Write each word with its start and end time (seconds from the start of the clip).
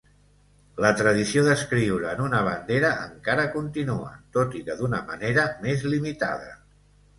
La 0.85 0.89
tradició 1.01 1.43
d'escriure 1.47 2.07
en 2.13 2.23
una 2.29 2.39
bandera 2.47 2.91
encara 3.03 3.45
continua, 3.59 4.11
tot 4.41 4.59
i 4.63 4.65
que 4.71 4.81
d'una 4.83 5.05
manera 5.13 5.47
més 5.69 5.89
limitada. 5.95 6.53